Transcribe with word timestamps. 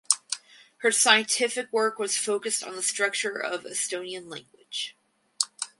Her 0.77 0.91
scientific 0.91 1.71
work 1.71 1.99
was 1.99 2.17
focused 2.17 2.63
on 2.63 2.75
the 2.75 2.81
structure 2.81 3.37
of 3.39 3.65
Estonian 3.65 4.25
language. 4.31 4.97